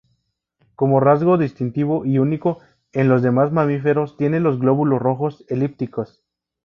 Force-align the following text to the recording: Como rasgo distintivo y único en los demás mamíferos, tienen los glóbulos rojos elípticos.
Como 0.73 0.99
rasgo 0.99 1.37
distintivo 1.37 2.07
y 2.07 2.17
único 2.17 2.57
en 2.91 3.07
los 3.07 3.21
demás 3.21 3.51
mamíferos, 3.51 4.17
tienen 4.17 4.41
los 4.41 4.57
glóbulos 4.57 4.99
rojos 4.99 5.45
elípticos. 5.47 6.23